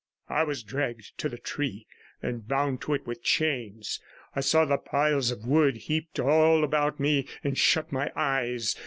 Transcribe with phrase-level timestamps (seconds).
[0.29, 1.85] I was dragged to the tree
[2.23, 3.99] and bound to it with chains;
[4.35, 8.75] I saw the piles of wood heaped all about me, and shut my eyes.